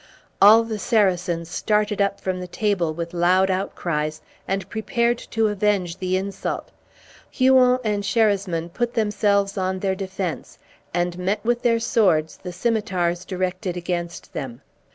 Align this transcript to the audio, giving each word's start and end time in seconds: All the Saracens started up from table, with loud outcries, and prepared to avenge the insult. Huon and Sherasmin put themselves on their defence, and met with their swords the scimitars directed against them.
All 0.41 0.63
the 0.63 0.79
Saracens 0.79 1.47
started 1.47 2.01
up 2.01 2.19
from 2.19 2.43
table, 2.47 2.91
with 2.91 3.13
loud 3.13 3.51
outcries, 3.51 4.19
and 4.47 4.67
prepared 4.67 5.19
to 5.29 5.47
avenge 5.47 5.99
the 5.99 6.17
insult. 6.17 6.69
Huon 7.29 7.77
and 7.83 8.03
Sherasmin 8.03 8.69
put 8.73 8.95
themselves 8.95 9.59
on 9.59 9.77
their 9.77 9.93
defence, 9.93 10.57
and 10.91 11.19
met 11.19 11.45
with 11.45 11.61
their 11.61 11.79
swords 11.79 12.37
the 12.37 12.51
scimitars 12.51 13.25
directed 13.25 13.77
against 13.77 14.33
them. 14.33 14.61